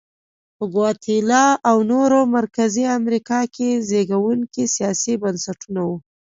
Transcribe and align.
په 0.57 0.63
ګواتیلا 0.73 1.45
او 1.69 1.77
نورو 1.91 2.19
مرکزي 2.37 2.83
امریکا 2.99 3.39
کې 3.55 3.69
زبېښونکي 3.87 4.63
سیاسي 4.75 5.13
بنسټونه 5.21 5.81
وو. 5.87 5.97